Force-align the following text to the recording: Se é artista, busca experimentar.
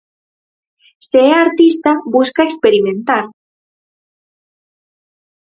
Se 1.07 1.19
é 1.31 1.31
artista, 1.45 1.91
busca 2.15 2.47
experimentar. 2.51 3.25